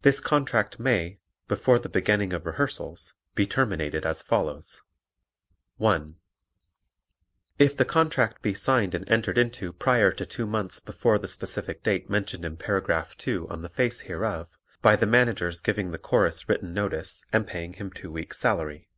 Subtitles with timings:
[0.00, 4.80] This contract may, before the beginning of rehearsals, be terminated as follows:
[5.76, 6.16] (1)
[7.58, 11.82] If the contract be signed and entered into prior to two months before the specific
[11.82, 14.48] date mentioned in Paragraph 2 on the face hereof,
[14.80, 18.88] by the Manager's giving the Chorus written notice and paying him two weeks' salary.